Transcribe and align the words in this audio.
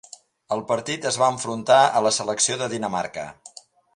Al 0.55 0.63
partit 0.69 1.05
es 1.09 1.19
va 1.23 1.27
enfrontar 1.33 1.77
a 1.99 2.03
la 2.07 2.13
selecció 2.21 2.59
de 2.65 2.73
Dinamarca. 2.75 3.29